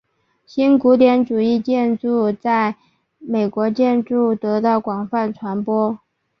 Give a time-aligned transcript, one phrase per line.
[0.47, 2.75] 新古典主义建筑在
[3.19, 5.99] 美国建筑得到广泛传播。